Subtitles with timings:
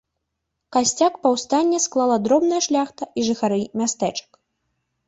[0.77, 4.43] Касцяк паўстання склала дробная шляхта і жыхары мястэчак.